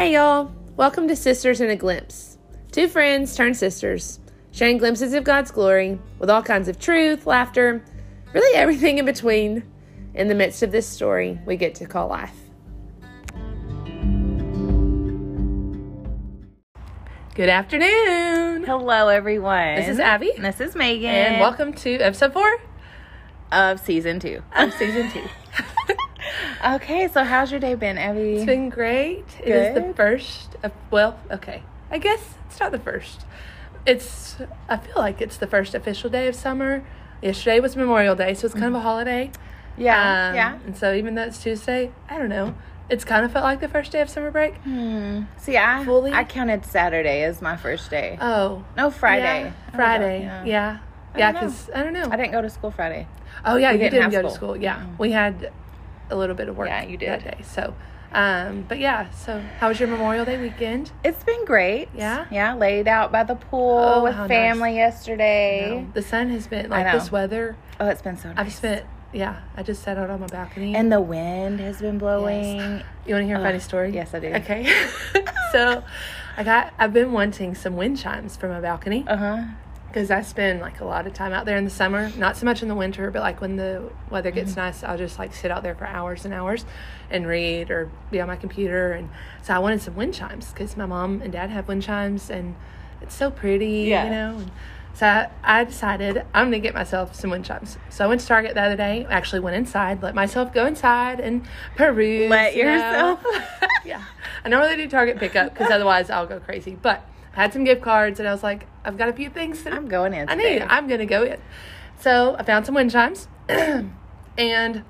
[0.00, 0.50] Hey, y'all.
[0.78, 2.38] Welcome to Sisters in a Glimpse.
[2.72, 4.18] Two friends turned sisters,
[4.50, 7.84] sharing glimpses of God's glory with all kinds of truth, laughter,
[8.32, 9.62] really everything in between
[10.14, 12.34] in the midst of this story we get to call life.
[17.34, 18.64] Good afternoon.
[18.64, 19.74] Hello, everyone.
[19.74, 20.32] This is Abby.
[20.34, 21.10] And this is Megan.
[21.10, 22.50] And welcome to episode four
[23.52, 24.42] of season two.
[24.56, 25.24] of season two.
[26.64, 28.36] okay, so how's your day been, Abby?
[28.36, 29.26] It's been great.
[29.38, 29.48] Good.
[29.48, 31.62] It is the first of, well, okay.
[31.90, 33.24] I guess it's not the first.
[33.86, 34.36] It's,
[34.68, 36.84] I feel like it's the first official day of summer.
[37.22, 39.30] Yesterday was Memorial Day, so it's kind of a holiday.
[39.76, 40.58] yeah, Um, yeah.
[40.66, 42.54] And so even though it's Tuesday, I don't know.
[42.88, 44.54] It's kind of felt like the first day of summer break.
[44.56, 45.22] Hmm.
[45.36, 46.12] See, I Fully?
[46.12, 48.18] I counted Saturday as my first day.
[48.20, 48.64] Oh.
[48.76, 49.44] no, Friday.
[49.44, 50.22] Yeah, Friday.
[50.44, 50.78] Yeah.
[51.16, 52.08] Yeah, because I don't know.
[52.10, 53.06] I didn't go to school Friday.
[53.44, 54.50] oh, yeah, we you didn't didn't go to school.
[54.54, 54.56] school.
[54.56, 54.86] Yeah.
[54.98, 55.52] We had
[56.10, 57.08] a little bit of work Yeah, you did.
[57.08, 57.42] that day.
[57.44, 57.74] So,
[58.12, 60.90] um, but yeah, so how was your Memorial Day weekend?
[61.04, 61.88] It's been great.
[61.94, 62.26] Yeah?
[62.30, 64.28] Yeah, laid out by the pool Oh, with how nice.
[64.30, 65.86] family yesterday.
[65.94, 67.56] The sun has been like this weather.
[67.78, 68.38] Oh, it's been so nice.
[68.46, 69.40] I've spent yeah.
[69.56, 70.74] I just sat out on my balcony.
[70.76, 72.44] and the wind has been blowing.
[73.06, 73.90] you want to hear a Ugh, funny story?
[73.90, 74.28] yes, I do.
[74.34, 74.72] Okay.
[75.52, 75.82] so,
[76.36, 76.72] I got.
[76.78, 79.42] I've been wanting some wind chimes for my balcony Uh huh.
[79.90, 82.10] Because I spend like a lot of time out there in the summer.
[82.16, 84.60] Not so much in the winter, but like when the weather gets Mm-hmm.
[84.60, 86.64] nice, I'll just like sit out there for hours and hours
[87.10, 88.92] and read or be on my computer.
[88.92, 89.10] And
[89.42, 92.54] so I wanted some wind chimes because my mom and dad have wind chimes and
[93.02, 94.04] it's so pretty, Yeah.
[94.04, 94.36] you know.
[94.38, 94.50] And
[94.94, 97.76] so I, I decided I'm gonna get myself some wind chimes.
[97.88, 99.06] So I went to Target the other day.
[99.10, 101.46] Actually went inside, let myself go inside and
[101.76, 102.30] peruse.
[102.30, 103.24] Let yourself.
[103.84, 104.04] yeah,
[104.44, 106.76] I normally do Target pickup because otherwise I'll go crazy.
[106.80, 107.04] But
[107.42, 109.88] had some gift cards and I was like, I've got a few things that I'm
[109.88, 110.28] going in.
[110.28, 110.62] I need.
[110.62, 111.40] I'm gonna go in.
[111.98, 113.28] So I found some wind chimes
[114.38, 114.84] and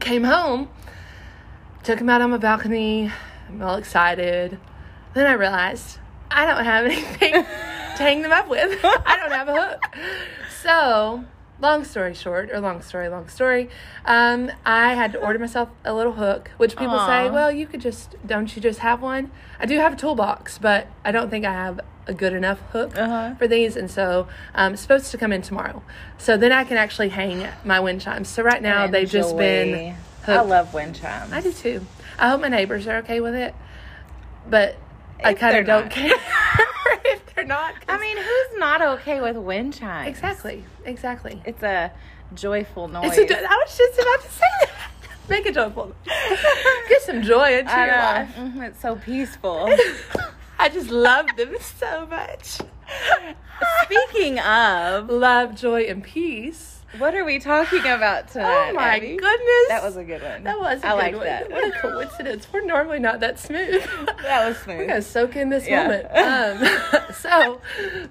[0.00, 0.68] came home.
[1.82, 3.12] Took them out on my balcony.
[3.48, 4.58] I'm all excited.
[5.14, 5.98] Then I realized
[6.30, 8.78] I don't have anything to hang them up with.
[8.84, 9.96] I don't have a hook.
[10.62, 11.24] So,
[11.64, 13.68] long story short, or long story, long story,
[14.04, 17.80] um, I had to order myself a little hook, which people say, well, you could
[17.80, 19.30] just, don't you just have one?
[19.58, 22.96] I do have a toolbox, but I don't think I have a good enough hook
[22.98, 23.34] Uh-huh.
[23.36, 23.76] for these.
[23.76, 25.82] And so um, it's supposed to come in tomorrow.
[26.18, 28.28] So then I can actually hang my wind chimes.
[28.28, 29.74] So right now they've just been.
[29.74, 30.32] Enjoy.
[30.32, 31.32] I love wind chimes.
[31.32, 31.86] I do too.
[32.18, 33.54] I hope my neighbors are okay with it,
[34.48, 34.76] but
[35.22, 35.90] I kind of don't not.
[35.90, 36.12] care
[37.04, 37.74] if they're not.
[37.88, 40.08] I mean, who's not okay with wind chimes?
[40.08, 41.40] exactly, exactly.
[41.44, 41.92] It's a
[42.34, 43.16] joyful noise.
[43.18, 44.70] A, I was just about to say that.
[45.28, 45.94] Make it joyful.
[46.88, 48.34] Get some joy into I your life.
[48.36, 49.68] Mhm, It's so peaceful.
[50.58, 52.58] I just love them so much.
[53.84, 56.73] Speaking of, Love, joy, and peace.
[56.98, 58.70] What are we talking about tonight?
[58.70, 59.16] Oh my Abby?
[59.16, 59.68] goodness.
[59.68, 60.44] That was a good one.
[60.44, 60.82] That was.
[60.84, 61.24] I good like one.
[61.24, 61.50] that.
[61.50, 62.46] What a coincidence.
[62.52, 63.84] We're normally not that smooth.
[64.24, 64.78] That was smooth.
[64.78, 65.82] We're gonna soak in this Yeah.
[65.82, 66.06] moment.
[67.04, 67.60] Um, so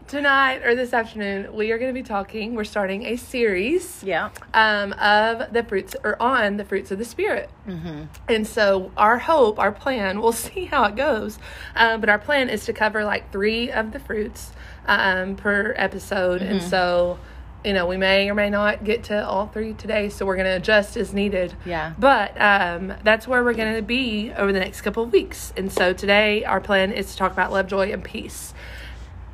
[0.07, 2.53] tonight or this afternoon, we are going to be talking.
[2.55, 4.29] We're starting a series Yeah.
[4.53, 7.50] um, of the fruits or on the fruits of the spirit.
[7.67, 8.03] Mm-hmm.
[8.29, 11.39] And so our hope, our plan, we'll see how it goes.
[11.75, 14.51] Um, but our plan is to cover like three of the fruits
[14.88, 16.41] um, per episode.
[16.41, 16.69] And Mm-hmm.
[16.69, 17.17] so,
[17.66, 20.09] you know, we may or may not get to all three today.
[20.09, 21.56] So we're going to adjust as needed.
[21.66, 21.94] Yeah.
[21.97, 25.53] But um, that's where we're going to be over the next couple of weeks.
[25.56, 28.53] And so today our plan is to talk about love, joy, and peace.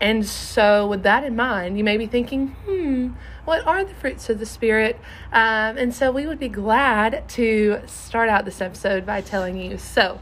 [0.01, 3.09] And so, with that in mind, you may be thinking, hmm,
[3.44, 4.97] what are the fruits of the Spirit?
[5.34, 9.78] Um, and so, we would be glad to start out this episode by telling you.
[9.78, 10.22] So,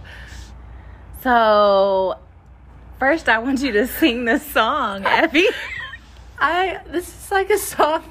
[1.22, 2.18] So,
[2.98, 5.48] first, I want you to sing this song, Abby.
[6.40, 8.04] I this is like a song.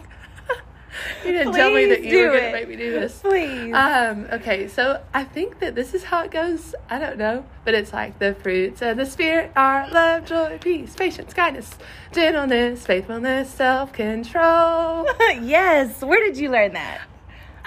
[1.24, 3.20] you didn't tell me that you were going to make me do this.
[3.20, 3.72] Please.
[3.74, 6.74] Um, okay, so I think that this is how it goes.
[6.90, 10.94] I don't know, but it's like the fruits of the spirit are love, joy, peace,
[10.94, 11.76] patience, kindness,
[12.12, 15.06] gentleness, faithfulness, self control.
[15.42, 16.02] yes.
[16.02, 17.02] Where did you learn that?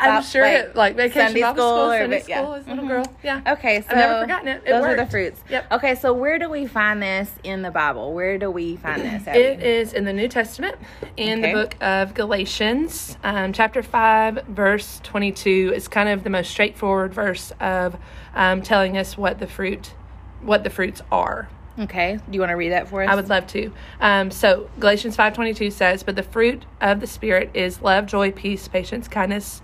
[0.01, 2.41] I'm sure like, it, like vacation Sunday Bible school school, or Sunday va- yeah.
[2.41, 2.87] school as a little Mhm.
[2.87, 3.05] girl.
[3.23, 3.41] Yeah.
[3.47, 4.61] Okay, so I've never forgotten it.
[4.66, 5.43] It those are the fruits.
[5.49, 5.72] Yep.
[5.73, 8.13] Okay, so where do we find this in the Bible?
[8.13, 9.28] Where do we find this?
[9.28, 10.78] It is in the New Testament,
[11.17, 11.53] in Okay.
[11.53, 15.72] the book of Galatians, um, chapter 5, verse 22.
[15.75, 17.97] is kind of the most straightforward verse of
[18.35, 19.93] um, telling us what the fruit,
[20.41, 21.49] what the fruits are.
[21.79, 22.16] Okay.
[22.29, 23.09] Do you want to read that for us?
[23.09, 23.72] I would love to.
[24.02, 28.67] Um, so Galatians 5.22 says, But the fruit of the Spirit is love, joy, peace,
[28.67, 29.61] patience, kindness,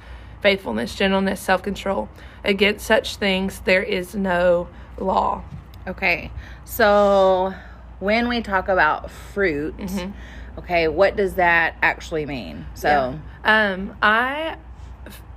[0.50, 2.07] faithfulness, gentleness, self-control.
[2.44, 4.68] Against such things there is no
[5.00, 5.42] law.
[5.88, 6.30] Okay.
[6.65, 7.51] So
[8.00, 10.12] when we talk about fruit, Mm-hmm.
[10.59, 12.68] okay, what does that actually mean?
[12.75, 12.89] So,
[13.44, 13.71] Yeah.
[13.74, 14.57] Um, I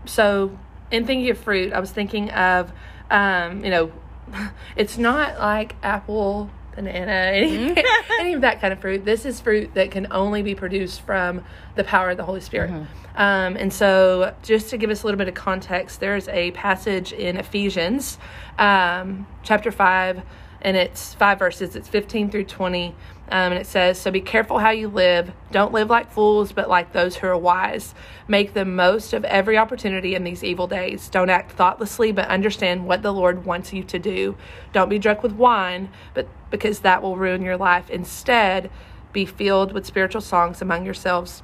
[0.04, 0.58] so
[0.90, 2.70] in thinking of fruit, I was thinking of
[3.10, 3.90] um, you know
[4.76, 7.82] it's not like apple, banana, any,
[8.20, 9.04] any of that kind of fruit.
[9.04, 11.42] This is fruit that can only be produced from
[11.74, 12.70] the power of the Holy Spirit.
[13.16, 17.12] Um, and so, just to give us a little bit of context, there's a passage
[17.12, 18.18] in Ephesians
[18.58, 20.22] um, chapter 5,
[20.60, 22.94] and it's five verses, it's 15 through 20.
[23.30, 25.32] Um, and it says, So be careful how you live.
[25.52, 27.94] Don't live like fools, but like those who are wise.
[28.26, 31.08] Make the most of every opportunity in these evil days.
[31.08, 34.36] Don't act thoughtlessly, but understand what the Lord wants you to do.
[34.72, 37.90] Don't be drunk with wine, but because that will ruin your life.
[37.90, 38.70] Instead,
[39.12, 41.42] be filled with spiritual songs among yourselves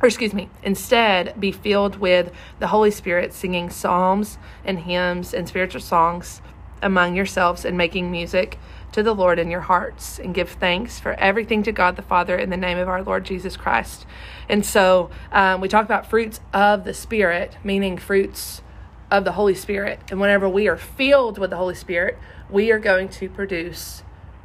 [0.00, 5.48] or excuse me, instead be filled with the Holy Spirit, singing psalms and hymns and
[5.48, 6.40] spiritual songs
[6.82, 8.58] among yourselves and making music
[8.92, 12.36] to the Lord in your hearts and give thanks for everything to God the Father
[12.36, 14.06] in the name of our Lord Jesus Christ.
[14.48, 18.62] And so um, we talk about fruits of the Spirit, meaning fruits
[19.10, 20.00] of the Holy Spirit.
[20.10, 22.18] And whenever we are filled with the Holy Spirit,
[22.50, 24.02] we are going to produce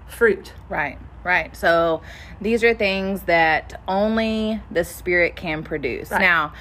[0.07, 0.53] fruit.
[0.69, 1.55] Right, right.
[1.55, 2.01] So
[2.41, 6.11] these are things that only the spirit can produce.
[6.11, 6.21] Right.
[6.21, 6.53] Now,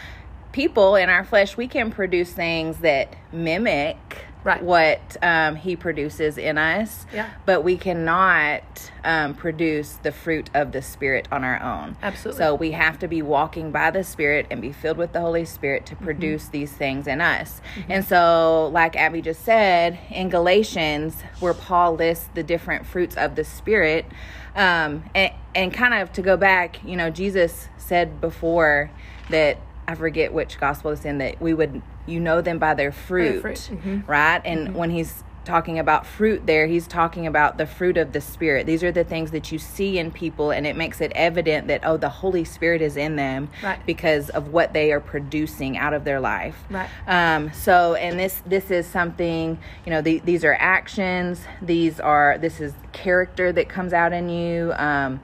[0.53, 4.62] people in our flesh, we can produce things that mimic Right.
[4.62, 7.31] what um, he produces in us, Yeah.
[7.47, 8.62] but we cannot
[9.05, 11.97] um, produce the fruit of the spirit on our own.
[12.03, 12.39] Absolutely.
[12.43, 15.44] So we have to be walking by the spirit and be filled with the Holy
[15.44, 15.97] Spirit Mm-hmm.
[15.97, 17.61] to produce these things in us.
[17.89, 23.37] And so, like Abby just said, in Galatians, where Paul lists the different fruits of
[23.37, 24.06] the spirit,
[24.55, 28.91] um, and, and kind of to go back, you know, Jesus said before
[29.31, 29.56] that
[29.88, 33.40] I forget which gospel it's in that we would you know them by their fruit,
[33.43, 34.06] fruit, mhm.
[34.08, 34.40] right?
[34.44, 38.64] And when he's talking about fruit there, he's talking about the fruit of the spirit.
[38.64, 41.81] These are the things that you see in people and it makes it evident that
[41.84, 43.84] oh the Holy Spirit is in them Right.
[43.84, 46.62] because of what they are producing out of their life.
[46.70, 46.88] Right.
[47.08, 50.00] Um, so, and this this is something you know.
[50.00, 51.40] The, these are actions.
[51.61, 54.73] These are this is character that comes out in you.
[54.76, 55.20] Um,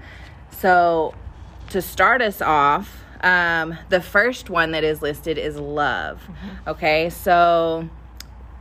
[0.51, 1.15] so,
[1.71, 6.21] to start us off, um, the first one that is listed is love.
[6.23, 6.69] Mm-hmm.
[6.71, 7.89] Okay, so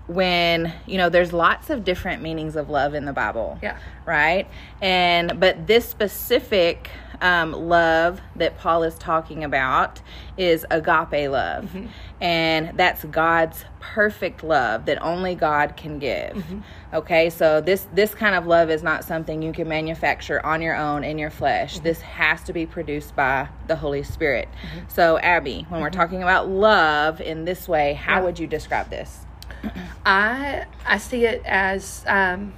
[0.08, 3.78] when you know there's lots of different meanings of love in the bible Yeah.
[4.06, 4.48] right
[4.82, 6.90] and but this specific
[7.20, 10.02] um, love that paul is talking about
[10.38, 11.76] is agape love
[12.20, 16.34] and that's god's perfect love that only god can give.
[16.34, 16.60] Mm-hmm.
[16.94, 20.76] Okay so this this kind of love is not something you can manufacture on your
[20.76, 21.76] own in your flesh.
[21.76, 21.84] Mm-hmm.
[21.84, 24.48] This has to be produced by the holy spirit.
[24.52, 24.90] Mm-hmm.
[24.90, 29.26] So abby when we're talking about love in this way how would you describe this?
[30.06, 32.54] I I see it as um,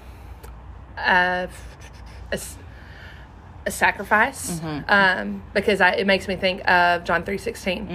[0.98, 1.50] a,
[2.32, 2.40] a
[3.70, 7.38] a sacrifice um, because I, it makes me think of John three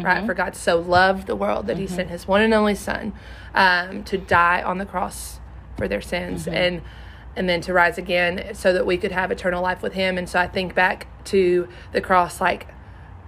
[0.03, 0.25] right?
[0.25, 3.12] For God so loved the world that He sent His one and only Son
[3.55, 5.41] um, to die on the cross
[5.76, 6.82] for their sins and
[7.37, 10.17] and then to rise again so that we could have eternal life with Him.
[10.17, 12.69] And so I think back to the cross, like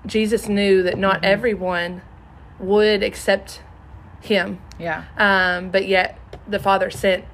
[0.06, 2.02] Jesus knew that not everyone
[2.60, 3.62] would accept
[4.20, 4.60] Him.
[4.78, 5.04] Yeah.
[5.16, 7.24] Um, but yet the Father sent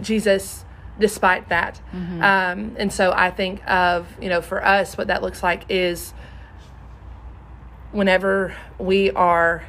[0.00, 0.64] Jesus
[1.00, 1.80] despite that.
[1.92, 6.12] Um, and so I think of, you know, for us, what that looks like is
[7.92, 9.64] whenever we are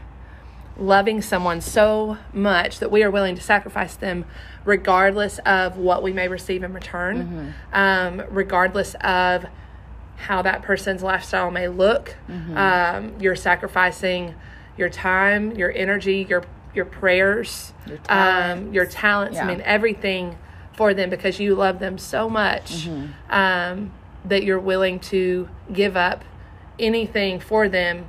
[0.78, 4.26] loving someone so much that we are willing to sacrifice them
[4.64, 9.46] regardless of what we may receive in return, um, regardless of
[10.18, 12.16] how that person's lifestyle may look.
[12.56, 14.36] Um, you're sacrificing
[14.78, 18.74] your time, your energy, your your prayers, Your um, talents.
[18.74, 19.38] your talents.
[19.38, 20.38] I mean, everything
[20.82, 22.90] for them because you love them so much
[23.30, 23.92] um,
[24.26, 26.24] that you're willing to give up
[26.80, 28.06] anything for them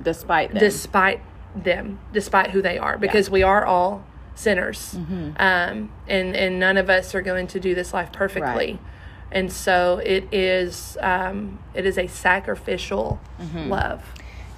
[0.00, 0.60] despite them.
[0.60, 1.20] despite
[1.56, 4.04] them, despite who they are, because we are all
[4.36, 5.30] sinners, Mm-hmm.
[5.40, 8.80] um, and and none of us are going to do this life perfectly, Right.
[9.32, 13.68] and so it is um, it is a sacrificial Mm-hmm.
[13.68, 14.04] love,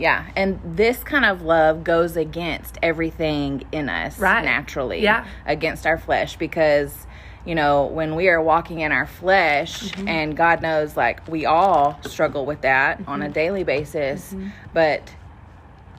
[0.00, 4.44] yeah, and this kind of love goes against everything in us Right.
[4.44, 5.02] naturally.
[5.02, 5.26] Yeah.
[5.46, 7.06] Against our flesh because
[7.46, 10.08] you know, when we are walking in our flesh Mm-hmm.
[10.08, 13.32] and God knows like we all struggle with that on a Mm-hmm.
[13.32, 14.34] daily basis,
[14.74, 15.02] but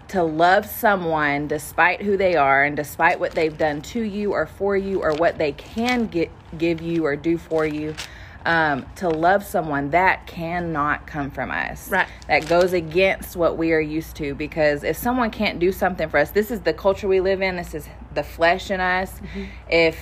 [0.10, 4.46] to love someone despite who they are and despite what they've done to you or
[4.46, 7.96] for you or what they can get give you or do for you
[8.45, 12.07] um, to love someone that cannot come from us Right.
[12.27, 16.17] that goes against what we are used to because if someone can't do something for
[16.17, 19.43] us this is the culture we live in this is the flesh in us Mm-hmm.
[19.69, 19.98] if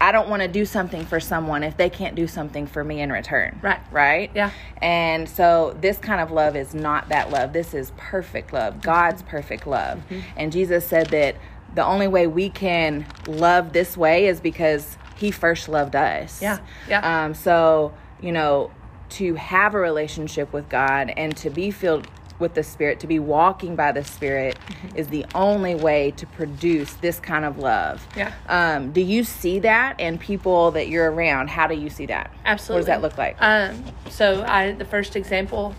[0.00, 3.00] i don't want to do something for someone if they can't do something for me
[3.00, 3.80] in return Right.
[3.90, 4.50] right Yeah.
[4.80, 7.52] and so this kind of love is not that love.
[7.52, 10.00] This is perfect love, God's perfect love.
[10.36, 11.34] And Jesus said that
[11.74, 16.40] the only way we can love this way is because he first loved us.
[16.40, 16.58] Yeah,
[16.88, 17.24] yeah.
[17.24, 18.70] Um, so, you know,
[19.10, 22.06] to have a relationship with God and to be filled
[22.38, 24.96] with the Spirit, to be walking by the Spirit, Mm-hmm.
[24.96, 28.06] is the only way to produce this kind of love.
[28.16, 28.32] Yeah.
[28.48, 31.50] Um, do you see that in people that you're around?
[31.50, 32.32] How do you see that?
[32.44, 32.74] Absolutely.
[32.74, 33.36] What does that look like?
[33.40, 35.74] Um, so I the first example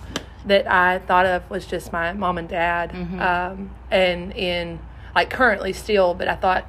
[0.45, 3.21] that I thought of was just my mom and dad, Mm-hmm.
[3.21, 4.79] um, and in
[5.15, 6.65] like currently still, but I thought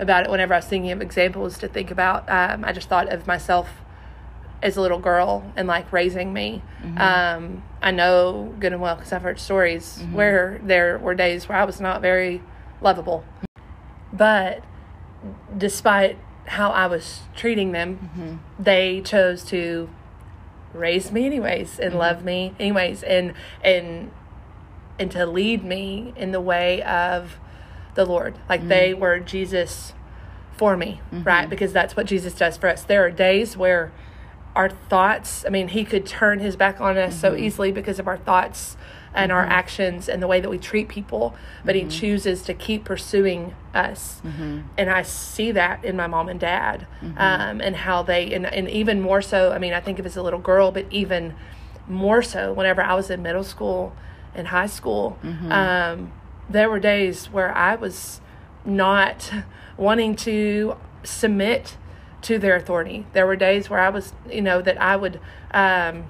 [0.00, 2.28] about it whenever I was thinking of examples to think about.
[2.28, 3.68] Um, I just thought of myself
[4.62, 6.62] as a little girl and like raising me.
[6.82, 6.98] Mm-hmm.
[6.98, 10.14] Um, I know good and well because I've heard stories Mm-hmm.
[10.14, 12.42] where there were days where I was not very
[12.82, 13.24] lovable,
[14.12, 14.64] but
[15.56, 18.62] despite how I was treating them, Mm-hmm.
[18.62, 19.88] they chose to
[20.72, 24.12] raise me anyways and love me anyways and and
[25.00, 27.38] and to lead me in the way of
[28.04, 28.38] the Lord.
[28.48, 28.98] Like they mm.
[28.98, 29.92] were Jesus
[30.56, 31.22] for me, mm-hmm.
[31.22, 31.48] right?
[31.48, 32.82] Because that's what Jesus does for us.
[32.82, 33.92] There are days where
[34.56, 37.44] our thoughts, I mean, he could turn his back on us so mm-hmm.
[37.44, 38.76] easily because of our thoughts
[39.14, 39.52] and our mm-hmm.
[39.52, 44.20] actions and the way that we treat people, but he chooses to keep pursuing us.
[44.76, 48.68] And I see that in my mom and dad um, and how they, and, and
[48.68, 51.34] even more so, I mean, I think of as a little girl, but even
[51.88, 53.92] more so whenever I was in middle school
[54.34, 55.18] and high school,
[55.50, 56.12] um,
[56.50, 58.20] there were days where I was
[58.64, 59.32] not
[59.76, 61.76] wanting to submit
[62.22, 63.06] to their authority.
[63.12, 65.20] There were days where I was, you know, that I would
[65.52, 66.04] um,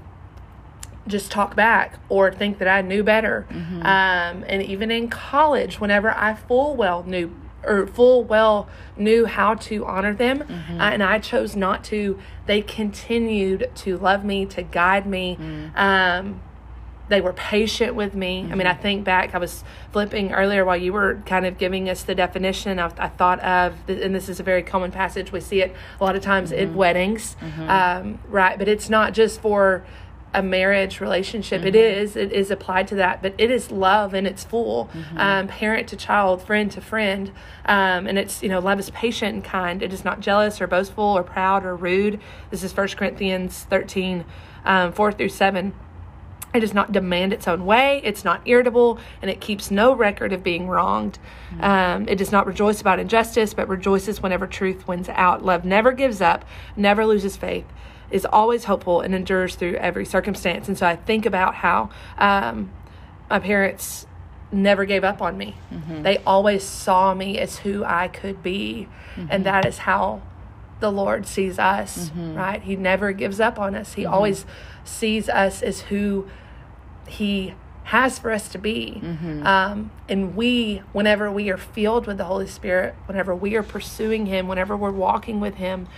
[1.06, 3.46] just talk back or think that I knew better.
[3.50, 9.54] Um, and even in college, whenever I full well knew or full well knew how
[9.54, 14.62] to honor them, uh, and I chose not to, they continued to love me, to
[14.62, 15.36] guide me.
[15.76, 16.40] Um,
[17.10, 18.48] they were patient with me.
[18.50, 21.90] I mean, I think back, I was flipping earlier while you were kind of giving
[21.90, 22.78] us the definition.
[22.78, 26.04] I, I thought of, and this is a very common passage, we see it a
[26.04, 27.36] lot of times in weddings,
[27.68, 28.56] um, right?
[28.56, 29.84] But it's not just for
[30.32, 31.64] a marriage relationship.
[31.64, 35.48] It is, it is applied to that, but it is love and its full, um,
[35.48, 37.32] parent to child, friend to friend.
[37.64, 39.82] Um, and it's, you know, love is patient and kind.
[39.82, 42.20] It is not jealous or boastful or proud or rude.
[42.50, 44.24] This is First Corinthians 13,
[44.64, 45.74] um, 4 through 7.
[46.52, 48.00] It does not demand its own way.
[48.02, 51.18] It's not irritable, and it keeps no record of being wronged.
[51.54, 51.62] Mm.
[51.62, 55.44] Um, it does not rejoice about injustice, but rejoices whenever truth wins out.
[55.44, 56.44] Love never gives up,
[56.76, 57.66] never loses faith,
[58.10, 60.66] is always hopeful, and endures through every circumstance.
[60.66, 62.72] And so I think about how um,
[63.28, 64.06] my parents
[64.50, 65.56] never gave up on me.
[65.72, 66.02] Mm-hmm.
[66.02, 69.42] They always saw me as who I could be, and mm-hmm.
[69.44, 70.22] that is how
[70.80, 72.34] the Lord sees us, mm-hmm.
[72.34, 72.62] right?
[72.62, 73.94] He never gives up on us.
[73.94, 74.46] He always
[74.82, 76.26] sees us as who
[77.10, 79.00] He has for us to be.
[79.46, 84.26] Um, and we, whenever we are filled with the Holy Spirit, whenever we are pursuing
[84.26, 85.88] Him, whenever we're walking with Him,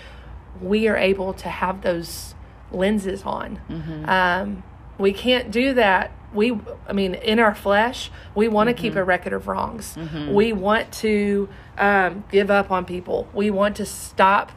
[0.60, 2.34] we are able to have those
[2.70, 3.60] lenses on.
[4.08, 4.62] Um,
[4.98, 6.12] we can't do that.
[6.32, 9.96] We, I mean, in our flesh, we want to keep a record of wrongs.
[10.34, 13.28] We want to um, give up on people.
[13.34, 14.50] We want to stop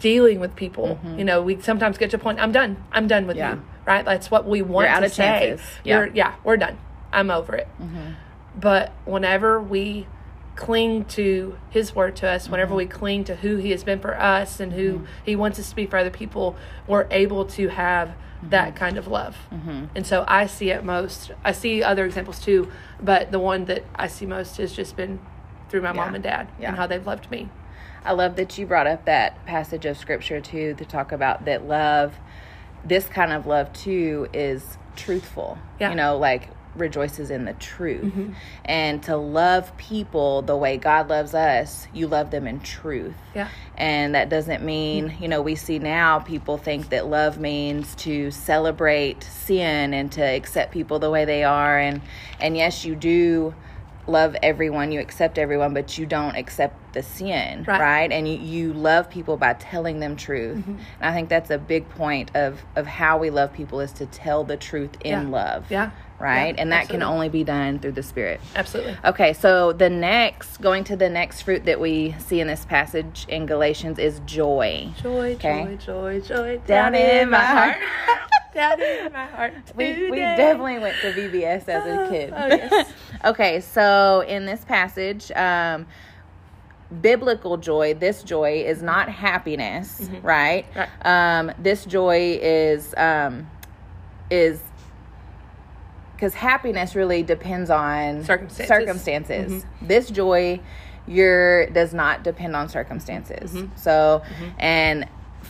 [0.00, 0.98] dealing with people.
[1.02, 1.18] Mm-hmm.
[1.18, 2.38] You know, we sometimes get to a point.
[2.38, 2.82] I'm done.
[2.92, 3.54] I'm done with Yeah.
[3.54, 3.62] you.
[3.86, 4.04] Right?
[4.04, 5.24] That's what we want You're out to of say.
[5.24, 5.66] chances.
[5.84, 5.96] Yeah.
[5.98, 6.78] You're, yeah, we're done.
[7.12, 7.68] I'm over it.
[7.80, 8.12] Mm-hmm.
[8.60, 10.06] But whenever we
[10.56, 12.76] cling to His word to us, whenever mm-hmm.
[12.78, 15.76] we cling to who He has been for us and who He wants us to
[15.76, 19.36] be for other people, we're able to have that kind of love.
[19.94, 21.32] And so I see it most.
[21.44, 22.70] I see other examples too,
[23.02, 25.18] but the one that I see most has just been
[25.70, 26.68] through my mom and dad Yeah.
[26.68, 27.48] and how they've loved me.
[28.04, 31.66] I love that you brought up that passage of scripture too to talk about that
[31.66, 32.14] love.
[32.84, 35.58] This kind of love too is truthful.
[35.80, 35.90] Yeah.
[35.90, 38.04] You know, like rejoices in the truth.
[38.04, 38.32] Mm-hmm.
[38.64, 43.16] And to love people the way God loves us, you love them in truth.
[43.34, 43.48] Yeah.
[43.76, 45.22] And that doesn't mean, mm-hmm.
[45.22, 50.22] you know, we see now people think that love means to celebrate sin and to
[50.22, 52.00] accept people the way they are and
[52.40, 53.54] and yes, you do
[54.08, 57.80] love everyone, you accept everyone, but you don't accept the sin, Right.
[57.80, 58.12] right?
[58.12, 60.58] And you, you love people by telling them truth.
[60.58, 60.70] Mm-hmm.
[60.70, 64.06] And I think that's a big point of of how we love people is to
[64.06, 65.28] tell the truth in Yeah.
[65.28, 65.70] love.
[65.70, 65.90] Yeah.
[66.18, 66.54] Right?
[66.56, 68.40] Yeah, and that can only be done through the spirit.
[68.56, 68.96] Absolutely.
[69.04, 73.24] Okay, so the next, going to the next fruit that we see in this passage
[73.28, 74.88] in Galatians is joy.
[75.00, 75.76] Joy, Okay.
[75.78, 76.58] joy, joy, joy.
[76.66, 77.76] Down in my heart.
[77.78, 78.18] down
[78.54, 79.54] in my heart.
[79.74, 82.32] We, we definitely went to VBS as a kid.
[82.34, 82.92] Oh, yes.
[83.24, 85.86] okay, so in this passage, um,
[87.00, 90.66] biblical joy, this joy is not happiness, right?
[90.74, 90.78] Mm-hmm.
[90.78, 91.38] Right.
[91.38, 93.48] Um, this joy is um,
[94.30, 94.60] is
[96.14, 98.66] because happiness really depends on Circumstances.
[98.66, 99.66] circumstances.
[99.80, 100.60] This joy
[101.06, 103.52] your does not depend on circumstances.
[103.52, 103.76] Mm-hmm.
[103.76, 104.22] So,
[104.58, 105.06] and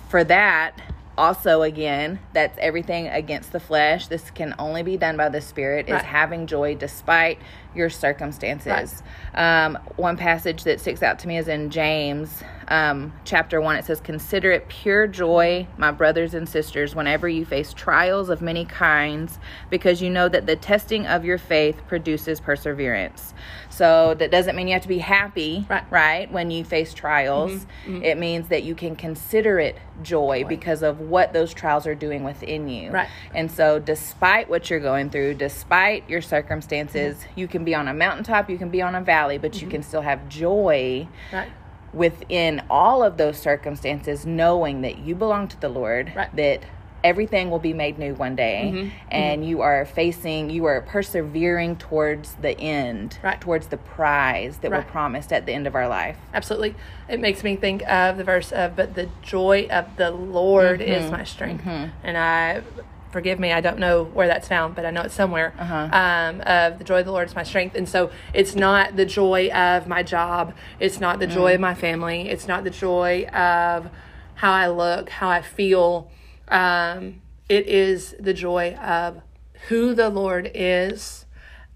[0.08, 0.78] for that,
[1.18, 4.06] also again, that's everything against the flesh.
[4.06, 5.88] This can only be done by the Spirit.
[5.88, 7.38] Is having joy despite
[7.74, 9.02] your circumstances.
[9.34, 13.76] Um, one passage that sticks out to me is in James um, chapter 1.
[13.76, 18.40] It says, Consider it pure joy, my brothers and sisters, whenever you face trials of
[18.42, 19.38] many kinds,
[19.70, 23.34] because you know that the testing of your faith produces perseverance.
[23.70, 25.84] So that doesn't mean you have to be happy, Right.
[25.90, 27.66] right when you face trials.
[27.86, 32.22] It means that you can consider it joy, because of what those trials are doing
[32.22, 32.90] within you.
[32.92, 33.08] Right.
[33.34, 37.40] And so, despite what you're going through, despite your circumstances, Mm-hmm.
[37.40, 39.82] you can be on a mountaintop, you can be on a valley, but you can
[39.82, 41.48] still have joy Right.
[41.92, 46.34] Within all of those circumstances, knowing that you belong to the Lord, Right.
[46.36, 46.60] that
[47.04, 48.88] everything will be made new one day, Mm-hmm.
[49.10, 53.40] and you are facing, you are persevering towards the end, Right.
[53.40, 54.84] towards the prize that Right.
[54.84, 56.16] we're promised at the end of our life.
[56.34, 56.74] Absolutely.
[57.08, 61.10] It makes me think of the verse of, but the joy of the Lord is
[61.10, 61.64] my strength.
[62.02, 62.62] And I,
[63.10, 65.54] forgive me, I don't know where that's found, but I know it's somewhere.
[65.92, 67.74] Um, of the joy of the Lord is my strength.
[67.74, 70.54] And so it's not the joy of my job.
[70.78, 72.28] It's not the joy of my family.
[72.28, 73.90] It's not the joy of
[74.34, 76.10] how I look, how I feel.
[76.48, 79.22] Um, it is the joy of
[79.68, 81.26] who the Lord is,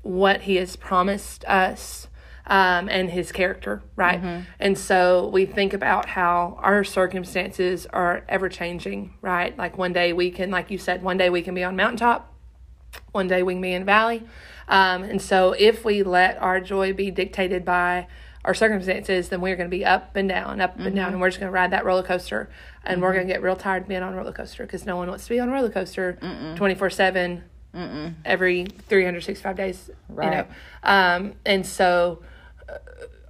[0.02, 2.08] what He has promised us,
[2.46, 4.20] um, and His character, right?
[4.58, 9.56] And so we think about how our circumstances are ever changing, right?
[9.56, 12.32] Like one day we can, like you said, one day we can be on mountaintop,
[13.12, 14.22] one day we can be in a valley.
[14.68, 18.06] Um, and so if we let our joy be dictated by
[18.44, 21.28] our circumstances, then we're going to be up and down, up and down, and we're
[21.28, 22.50] just going to ride that roller coaster.
[22.84, 24.96] And we're going to get real tired of being on a roller coaster because no
[24.96, 26.18] one wants to be on a roller coaster
[26.56, 26.90] 24
[27.72, 30.46] 7 every 365 days, you know.
[30.84, 31.14] Right.
[31.14, 32.22] Um, and so
[32.68, 32.78] uh,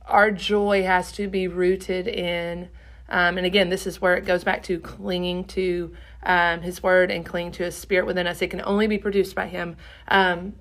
[0.07, 2.69] our joy has to be rooted in,
[3.09, 7.11] um, and again, this is where it goes back to clinging to um, His Word
[7.11, 8.43] and clinging to His Spirit within us.
[8.43, 9.77] It can only be produced by Him
[10.09, 10.55] um,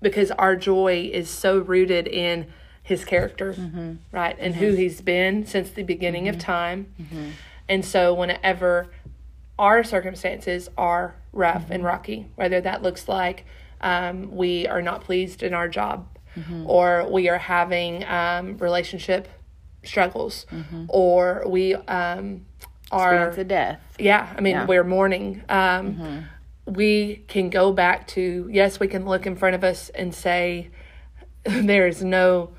[0.00, 2.46] because our joy is so rooted in
[2.82, 3.54] His character,
[4.12, 6.92] right, and who He's been since the beginning of time.
[7.68, 8.88] And so, whenever
[9.58, 13.44] our circumstances are rough and rocky, whether that looks like
[13.80, 16.06] um, we are not pleased in our job,
[16.64, 19.28] or we are having um, relationship
[19.84, 20.46] struggles,
[20.88, 22.46] or we um,
[22.90, 23.80] are Experience of death.
[23.98, 24.66] yeah, I mean, Yeah.
[24.66, 25.42] we're mourning.
[25.48, 26.26] Um,
[26.64, 30.70] We can go back to yes, we can look in front of us and say
[31.44, 32.50] there is no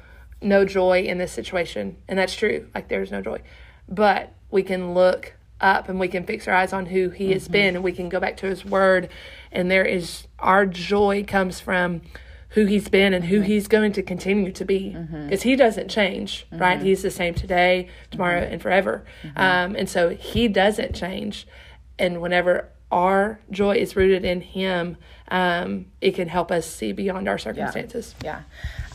[0.41, 2.67] no joy in this situation, and that's true.
[2.75, 3.41] Like there is no joy,
[3.87, 7.47] but we can look up and we can fix our eyes on who He has
[7.47, 9.09] been, and we can go back to His Word,
[9.51, 12.01] and there is our joy comes from
[12.49, 16.45] who he's been and who he's going to continue to be because he doesn't change
[16.51, 16.79] right?
[16.83, 19.03] He's the same today tomorrow and forever.
[19.35, 21.47] Um, and so he doesn't change.
[21.97, 24.97] And whenever our joy is rooted in him
[25.29, 28.13] um, it can help us see beyond our circumstances.
[28.23, 28.43] Yeah.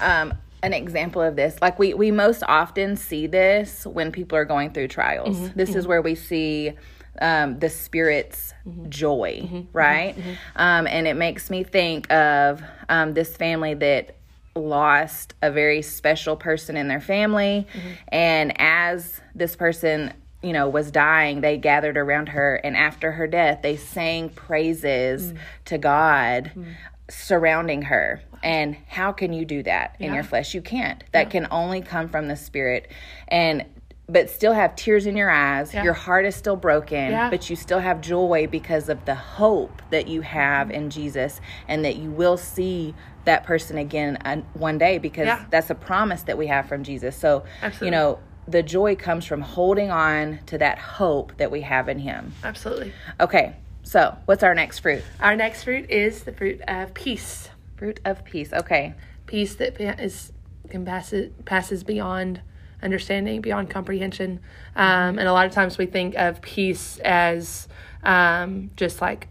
[0.01, 4.44] Um, an example of this, like we, we most often see this when people are
[4.44, 5.37] going through trials.
[5.37, 5.59] Mm-hmm.
[5.59, 5.88] This is mm-hmm.
[5.88, 6.73] where we see
[7.21, 8.88] um, the Spirit's mm-hmm.
[8.88, 10.14] joy, right?
[10.57, 14.16] Um, and it makes me think of um, this family that
[14.55, 17.66] lost a very special person in their family.
[18.09, 22.57] And as this person, you know, was dying, they gathered around her.
[22.57, 25.38] And after her death, they sang praises mm.
[25.66, 26.75] to God mm.
[27.11, 28.23] Surrounding her.
[28.42, 30.55] And how can you do that in your flesh?
[30.55, 31.03] You can't.
[31.12, 32.88] That can only come from the spirit.
[33.29, 33.64] And
[34.11, 35.75] but still have tears in your eyes.
[35.75, 37.29] Your heart is still broken, Yeah.
[37.29, 41.85] but you still have joy because of the hope that you have in Jesus and
[41.85, 42.94] that you will see
[43.27, 45.44] that person again uh, one day because Yeah.
[45.51, 47.16] that's a promise that we have from Jesus.
[47.16, 47.88] So, Absolutely.
[47.88, 51.99] you know, the joy comes from holding on to that hope that we have in
[51.99, 52.33] him.
[52.42, 53.57] absolutely Okay.
[53.88, 55.03] So, what's our next fruit?
[55.18, 58.53] our next fruit is the fruit of peace Fruit of peace.
[58.53, 58.92] Okay.
[59.27, 60.33] peace that is
[60.68, 62.42] can passes passes beyond
[62.83, 64.40] understanding, beyond comprehension.
[64.77, 67.66] Um, and a lot of times we think of peace as
[68.03, 69.29] um, just like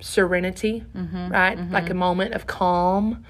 [0.00, 0.84] serenity,
[1.30, 1.58] right?
[1.70, 3.24] Like a moment of calm.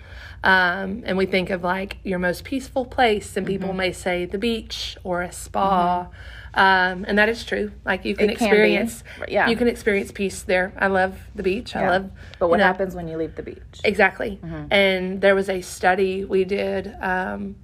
[0.45, 4.39] Um, and we think of like your most peaceful place, and people may say the
[4.39, 6.09] beach or a spa.
[6.53, 7.73] Um, and that is true.
[7.85, 9.49] Like you can It can experience, Yeah.
[9.49, 10.73] you can experience peace there.
[10.79, 11.75] I love the beach.
[11.75, 11.91] I Yeah.
[11.91, 12.11] love.
[12.39, 13.81] But what you know, happens when you leave the beach?
[13.83, 14.39] Exactly.
[14.71, 17.57] And there was a study we did um,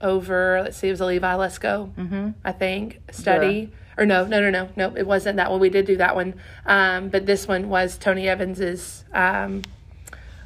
[0.00, 2.30] over, let's see, it was a Levi Lusko, mm-hmm.
[2.44, 3.70] I think, study.
[3.98, 5.60] Or no, no, no, no, no, it wasn't that one.
[5.60, 6.34] We did do that one.
[6.64, 9.62] Um, but this one was Tony Evans's um,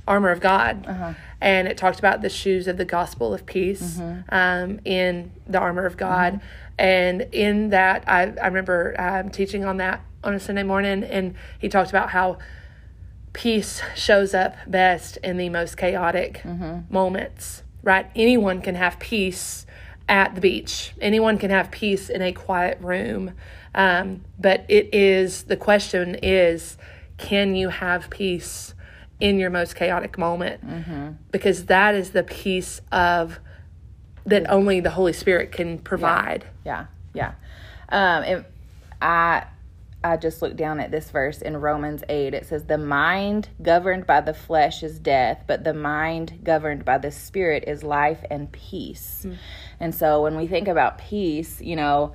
[0.07, 1.15] armor of God, Uh-huh.
[1.41, 4.35] and it talked about the shoes of the gospel of peace Mm-hmm.
[4.35, 6.41] um, in the armor of God.
[6.79, 11.35] And in that, I, I remember um, teaching on that on a Sunday morning, and
[11.59, 12.39] he talked about how
[13.33, 16.43] peace shows up best in the most chaotic
[16.91, 18.07] moments, right?
[18.15, 19.67] Anyone can have peace
[20.09, 23.33] at the beach, anyone can have peace in a quiet room.
[23.75, 26.77] Um, but it is the question is
[27.19, 28.75] can you have peace
[29.21, 30.63] in your most chaotic moment?
[31.31, 33.41] Because that is the peace of
[34.27, 36.47] that only the Holy Spirit can provide.
[36.65, 37.33] Yeah, yeah.
[37.91, 38.45] Um, and
[39.03, 39.45] I
[40.03, 42.35] I just looked down at this verse in Romans eight.
[42.35, 46.99] It says, "The mind governed by the flesh is death, but the mind governed by
[46.99, 49.27] the Spirit is life and peace."
[49.81, 52.13] And so, when we think about peace, you know,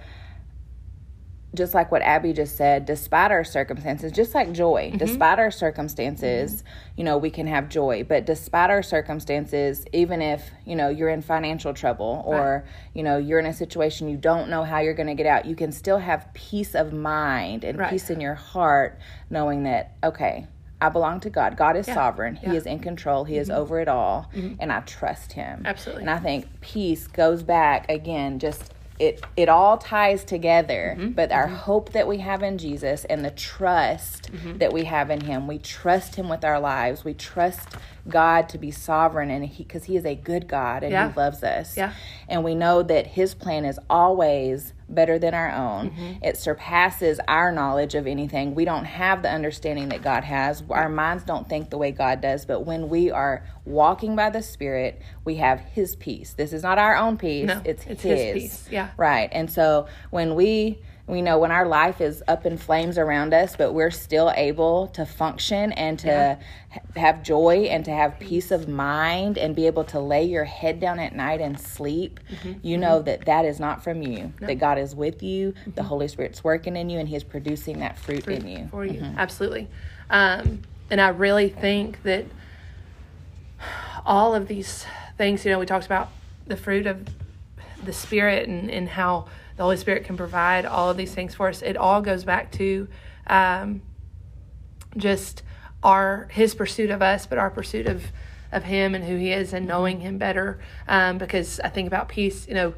[1.56, 4.98] just like what Abby just said, despite our circumstances, just like joy, mm-hmm.
[4.98, 6.68] despite our circumstances, mm-hmm.
[6.98, 8.04] you know, we can have joy.
[8.04, 13.18] But despite our circumstances, even if, you know, you're in financial trouble or, you know,
[13.18, 15.72] you're in a situation you don't know how you're going to get out, you can
[15.72, 17.90] still have peace of mind and Right.
[17.90, 20.46] peace in your heart knowing that, okay,
[20.82, 21.58] I belong to God.
[21.58, 22.36] God is sovereign.
[22.36, 22.50] He Yeah.
[22.50, 22.58] Mm-hmm.
[22.58, 23.24] is in control.
[23.24, 23.60] He is mm-hmm.
[23.60, 24.30] over it all.
[24.60, 25.64] And I trust him.
[25.66, 26.04] Absolutely.
[26.04, 30.96] And I think peace goes back again, just it it all ties together.
[30.98, 31.12] Mm-hmm.
[31.14, 34.58] But our hope that we have in Jesus and the trust Mm-hmm.
[34.60, 37.04] that we have in him, we trust him with our lives.
[37.04, 37.70] We trust
[38.08, 41.10] God to be sovereign and he because he is a good God and Yeah.
[41.10, 41.76] he loves us.
[41.78, 41.94] Yeah.
[42.28, 45.92] And we know that his plan is always better than our own.
[45.92, 46.24] Mm-hmm.
[46.24, 48.56] It surpasses our knowledge of anything.
[48.56, 50.64] We don't have the understanding that God has.
[50.70, 54.42] Our minds don't think the way God does, but when we are walking by the
[54.42, 56.34] Spirit, we have his peace.
[56.34, 58.20] This is not our own peace, No, it's, it's his.
[58.20, 58.68] his peace.
[58.72, 58.90] Yeah.
[58.98, 59.30] Right.
[59.32, 63.56] And so when we we know when our life is up in flames around us,
[63.56, 66.38] but we're still able to function and to
[66.72, 70.44] ha- have joy and to have peace of mind and be able to lay your
[70.46, 72.54] head down at night and sleep, Mm-hmm.
[72.62, 74.32] you know that that is not from you.
[74.40, 77.80] That God is with you, the Holy Spirit's working in you, and He is producing
[77.80, 78.68] that fruit, in you.
[78.70, 79.02] for you.
[79.18, 79.68] Absolutely.
[80.12, 82.26] Um, and I really think that
[84.06, 84.86] all of these
[85.18, 86.10] things, you know, we talked about
[86.48, 87.08] the fruit of
[87.84, 89.28] the Spirit and, and how
[89.60, 91.62] the Holy Spirit can provide all of these things for us.
[91.62, 92.88] It all goes back to
[93.28, 93.82] um,
[94.96, 95.44] just
[95.84, 98.06] our His pursuit of us, but our pursuit of
[98.54, 100.62] of Him and who He is, and knowing Him better.
[100.88, 102.74] Um, because I think about peace, you know,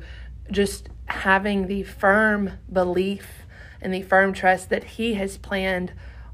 [0.49, 3.27] just having the firm belief
[3.79, 5.93] and the firm trust that He has planned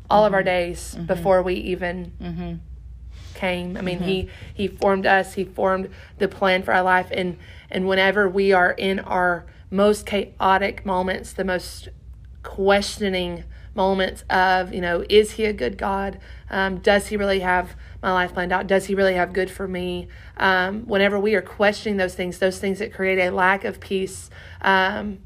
[0.10, 2.14] all of our days before we even
[3.34, 3.76] came.
[3.76, 5.34] I mean, he he formed us.
[5.34, 7.38] He formed the plan for our life, and
[7.70, 11.90] and whenever we are in our most chaotic moments, the most
[12.44, 13.44] questioning
[13.78, 16.20] moments of you know, is he a good God?
[16.50, 18.68] Um, does he really have my life planned out?
[18.68, 20.08] Does he really have good for me?
[20.36, 24.30] Um, whenever we are questioning those things, those things that create a lack of peace.
[24.62, 25.20] Um,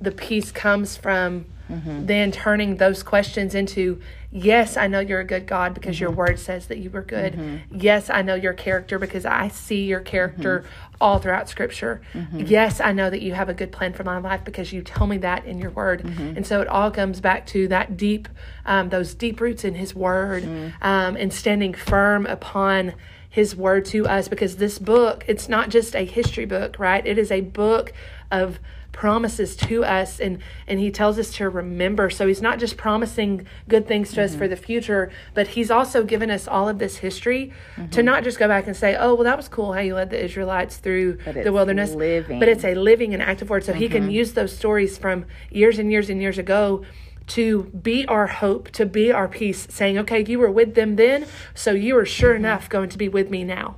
[0.00, 2.04] the peace comes from Mm-hmm.
[2.04, 3.98] then turning those questions into
[4.30, 6.18] yes i know you're a good god because your mm-hmm.
[6.18, 7.32] word says that you were good.
[7.32, 7.78] Mm-hmm.
[7.80, 10.66] Yes i know your character because i see your character
[11.00, 12.02] all throughout scripture.
[12.34, 15.06] Yes i know that you have a good plan for my life because you tell
[15.06, 16.04] me that in your word.
[16.04, 18.28] And so it all comes back to that deep
[18.66, 20.44] um, those deep roots in his word
[20.82, 22.92] um, and standing firm upon
[23.30, 27.06] his word to us because this book it's not just a history book right?
[27.06, 27.94] It is a book
[28.30, 28.58] of
[28.94, 32.08] promises to us and and he tells us to remember.
[32.08, 34.38] So he's not just promising good things to us mm-hmm.
[34.38, 38.04] for the future but he's also given us all of this history to mm-hmm.
[38.04, 40.22] not just go back and say oh well that was cool how you led the
[40.22, 42.38] israelites through the wilderness living.
[42.38, 43.64] but it's a living and active word.
[43.64, 44.10] So he can mm-hmm.
[44.10, 46.84] use those stories from years and years and years ago
[47.26, 51.26] to be our hope to be our peace saying okay you were with them then
[51.54, 53.76] so you are sure enough going to be with me now.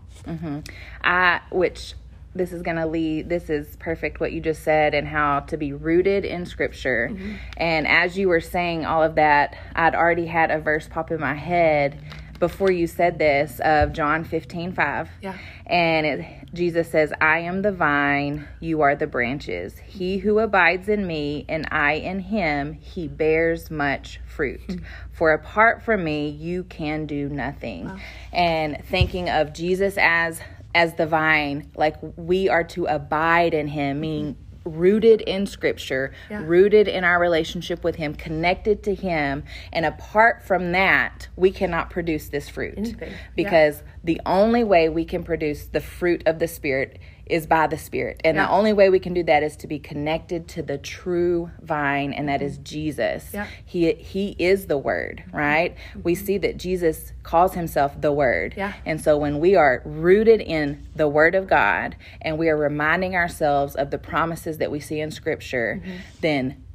[1.04, 1.94] I, which
[2.36, 5.56] this is going to lead, this is perfect what you just said and how to
[5.56, 7.08] be rooted in scripture.
[7.10, 7.34] Mm-hmm.
[7.56, 11.20] And as you were saying all of that, I'd already had a verse pop in
[11.20, 12.00] my head
[12.38, 15.10] before you said this of John 15 5.
[15.22, 15.36] Yeah.
[15.66, 19.78] And it, Jesus says, I am the vine, you are the branches.
[19.78, 24.60] He who abides in me and I in him, he bears much fruit.
[24.66, 24.76] Hmm.
[25.12, 28.00] For apart from me, you can do nothing.
[28.32, 30.40] And thinking of Jesus as
[30.76, 34.00] as the vine, like we are to abide in him, mm-hmm.
[34.00, 34.36] meaning
[34.66, 36.42] rooted in scripture, Yeah.
[36.44, 41.88] rooted in our relationship with him, connected to him, and apart from that, we cannot
[41.88, 43.10] produce this fruit Anything.
[43.10, 43.16] Yeah.
[43.34, 47.78] because the only way we can produce the fruit of the spirit is by the
[47.78, 48.20] Spirit.
[48.24, 51.50] And the only way we can do that is to be connected to the true
[51.60, 53.30] vine, and that is Jesus.
[53.32, 53.46] Yeah.
[53.64, 55.76] He he is the word, right?
[56.02, 56.24] We mm-hmm.
[56.24, 58.54] see that Jesus calls himself the word.
[58.56, 58.74] Yeah.
[58.84, 63.16] And so when we are rooted in the word of God and we are reminding
[63.16, 65.96] ourselves of the promises that we see in scripture, mm-hmm.
[66.20, 66.65] then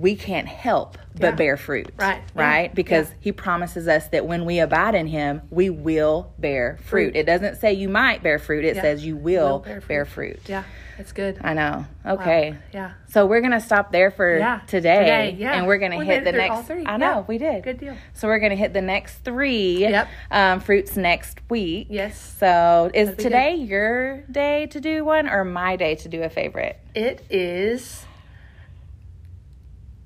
[0.00, 1.22] we can't help but.
[1.22, 1.30] Yeah.
[1.32, 1.90] bear fruit.
[1.98, 2.22] Right.
[2.34, 2.42] Yeah.
[2.42, 2.74] Right?
[2.74, 3.14] Because Yeah.
[3.20, 6.86] he promises us that when we abide in him, we will bear fruit.
[7.12, 7.16] Fruit.
[7.16, 8.82] It doesn't say you might bear fruit, it Yeah.
[8.82, 10.36] says you will, Will bear bear, fruit.
[10.40, 10.48] fruit.
[10.48, 10.64] Yeah,
[10.98, 11.38] it's good.
[11.42, 11.84] I know.
[12.06, 12.54] Okay.
[12.72, 12.92] Yeah.
[13.10, 14.60] So we're gonna stop there for Yeah.
[14.66, 15.52] today, Today, yeah.
[15.54, 16.66] and we're gonna We hit the next.
[16.66, 16.84] three.
[16.86, 17.24] I know Yeah.
[17.28, 17.62] we did.
[17.62, 17.94] Good deal.
[18.14, 20.08] So we're gonna hit the next three Yep.
[20.30, 21.88] um, fruits next week.
[21.90, 22.36] Yes.
[22.38, 26.78] So is today your day to do one or my day to do a favorite?
[26.94, 28.06] It is.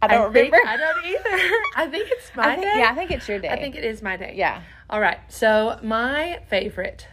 [0.02, 0.68] I don't think- remember.
[0.70, 1.54] I don't either.
[1.76, 2.78] I think it's my I think- day.
[2.78, 3.48] yeah, I think it's your day.
[3.48, 4.34] I think it is my day.
[4.36, 4.62] Yeah.
[4.90, 5.18] All right.
[5.28, 7.08] So my favorite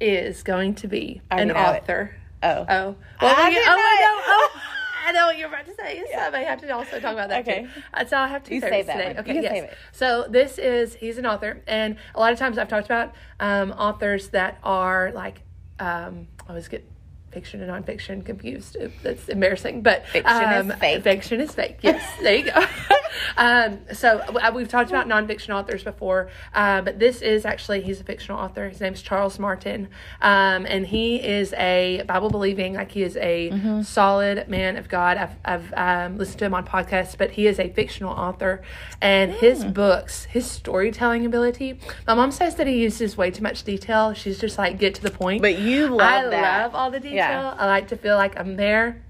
[0.00, 1.82] is going to be I an know it.
[1.82, 2.16] author.
[2.42, 2.48] Oh.
[2.68, 2.96] Oh.
[3.22, 4.22] Well, I we- oh, know I know.
[4.26, 4.50] Oh,
[5.06, 6.02] I know what you're about to say.
[6.12, 7.62] So I have to also talk about that Okay.
[7.64, 7.68] too.
[7.92, 9.08] Uh, so I have to You save that today.
[9.08, 9.18] one.
[9.18, 9.74] Okay, yes.
[9.92, 13.70] So this is he's an author, and a lot of times I've talked about um,
[13.72, 15.42] authors that are like
[15.78, 16.88] um, I always get
[17.34, 18.76] fiction and nonfiction confused.
[18.76, 21.02] It- That's embarrassing, but Fiction is um, fake.
[21.02, 21.78] Fiction is fake.
[21.82, 22.64] Yes, there you go.
[23.36, 28.00] um, so uh, we've talked about nonfiction authors before, uh, but this is actually he's
[28.00, 28.68] a fictional author.
[28.68, 29.88] His name is Charles Martin,
[30.22, 33.82] um, and he is a Bible believing, like he is a Mm-hmm.
[33.82, 35.16] solid man of God.
[35.16, 38.62] I've, I've um, listened to him on podcasts, but he is a fictional author,
[39.00, 41.78] and his books, his storytelling ability.
[42.06, 44.12] My mom says that he uses way too much detail.
[44.14, 45.42] She's just like get to the point.
[45.42, 46.62] But you love I that.
[46.64, 47.16] love all the detail.
[47.16, 47.23] Yeah.
[47.58, 49.02] I like to feel like I'm there.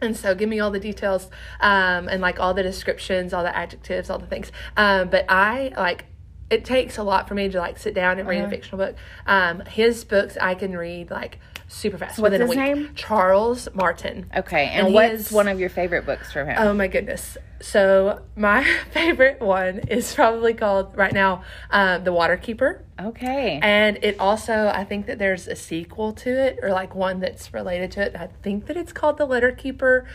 [0.00, 3.56] And so give me all the details um, and like all the descriptions, all the
[3.56, 4.52] adjectives, all the things.
[4.76, 6.04] Um, but I like
[6.50, 8.46] it takes a lot for me to like sit down and read Uh-huh.
[8.46, 8.96] a fictional book.
[9.26, 11.38] Um, his books I can read like
[11.68, 12.90] super fast What's his name?
[12.94, 14.30] Charles Martin.
[14.36, 14.66] Okay.
[14.66, 16.56] And And, what's is- one of your favorite books from him?
[16.58, 17.36] Oh my goodness.
[17.60, 22.84] So my favorite one is probably called right now um, The Water Keeper.
[23.00, 23.58] okay.
[23.62, 27.52] And it also, I think that there's a sequel to it, or like one that's
[27.54, 28.14] related to it.
[28.16, 30.06] I think that it's called The Letter Keeper.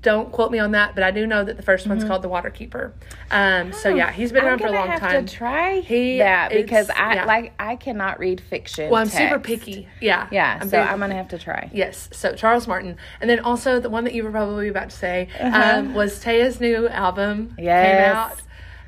[0.00, 2.28] Don't quote me on that, but I do know that the 1st one's called The
[2.28, 2.92] Water Keeper.
[3.30, 4.46] Um, so yeah, he's been Mm-hmm.
[4.46, 5.26] I'm around for a long have time.
[5.26, 7.24] to try He that because I yeah.
[7.24, 8.88] like I cannot read fiction.
[8.90, 9.88] well, I'm super picky.
[10.00, 10.28] Yeah.
[10.30, 11.16] Yeah, so very I'm gonna picky.
[11.16, 11.70] have to try.
[11.72, 14.96] Yes, so Charles Martin, and then also the one that you were probably about to
[14.96, 15.78] say Uh-huh.
[15.78, 18.40] um, was Taya's new album came out,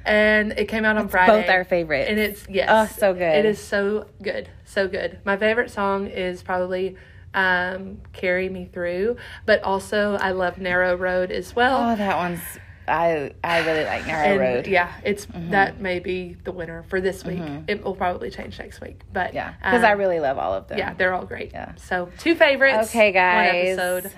[0.05, 1.43] and it came out on Friday.
[1.43, 2.09] both our favorite.
[2.09, 3.23] and it's yes, Oh, so good.
[3.39, 5.19] It is so good, so good.
[5.25, 6.97] My favorite song is probably
[7.35, 9.17] um, "Carry Me Through,"
[9.47, 11.91] but also I love "Narrow Road" as well.
[11.93, 12.41] Oh, that one's
[12.89, 14.65] I I really like Narrow and Road.
[14.65, 14.73] Mm-hmm.
[14.73, 17.41] yeah, it's that may be the winner for this week.
[17.69, 20.67] It will probably change next week, but Yeah, because I um, really love all of
[20.69, 20.79] them.
[20.79, 21.53] yeah, they're all great.
[21.53, 21.75] Yeah.
[21.77, 22.89] So two favorites.
[22.91, 23.79] Okay, One guys.
[23.79, 24.13] episode.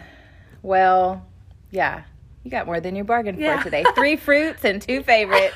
[0.63, 1.27] Well,
[1.71, 2.05] yeah,
[2.43, 3.59] you got more than you bargained Yeah.
[3.59, 3.85] for today.
[3.95, 5.55] Three fruits and two favorites.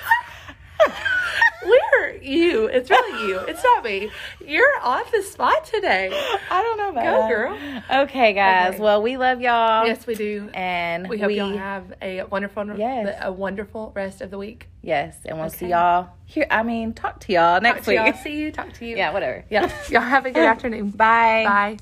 [2.23, 2.67] You?
[2.67, 3.39] It's really you.
[3.41, 4.11] It's not me.
[4.45, 6.11] You're off the spot today.
[6.51, 7.29] I don't know about Go, that.
[7.29, 8.03] girl.
[8.05, 8.75] Okay, guys.
[8.75, 8.83] Okay.
[8.83, 9.87] Well, we love y'all.
[9.87, 10.49] Yes, we do.
[10.55, 13.19] And We hope y'all have a wonderful, Yes.
[13.23, 14.69] a wonderful rest of the week.
[14.83, 16.47] yes, and we'll see y'all here.
[16.51, 18.05] I mean, talk to y'all next Talk to y'all.
[18.07, 18.17] week.
[18.17, 18.53] See you.
[18.53, 18.97] Talk to you.
[18.99, 19.45] Yeah, whatever.
[19.51, 19.71] Yeah.
[19.91, 20.91] Y'all have a good afternoon.
[20.91, 21.45] Bye.
[21.47, 21.77] Bye.